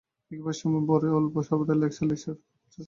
লিখিবার 0.31 0.57
সময় 0.61 0.83
বড়ই 0.91 1.11
অল্প, 1.19 1.35
সর্বদাই 1.47 1.77
লেকচার, 1.81 2.05
লেকচার, 2.11 2.35
লেকচার। 2.35 2.79